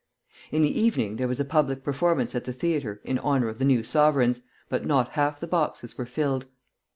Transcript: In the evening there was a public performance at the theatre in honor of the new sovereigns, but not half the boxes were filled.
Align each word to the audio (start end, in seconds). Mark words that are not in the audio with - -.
In 0.51 0.63
the 0.63 0.81
evening 0.81 1.17
there 1.17 1.27
was 1.27 1.39
a 1.39 1.45
public 1.45 1.83
performance 1.83 2.33
at 2.33 2.45
the 2.45 2.53
theatre 2.53 3.01
in 3.03 3.19
honor 3.19 3.49
of 3.49 3.59
the 3.59 3.65
new 3.65 3.83
sovereigns, 3.83 4.41
but 4.67 4.83
not 4.83 5.09
half 5.09 5.39
the 5.39 5.45
boxes 5.45 5.95
were 5.95 6.07
filled. 6.07 6.45